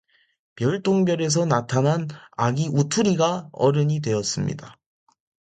별똥별에서 0.55 1.45
나타난 1.45 2.07
아기 2.35 2.67
우투리가 2.71 3.49
어른이 3.53 3.99
되었습니다. 4.01 4.79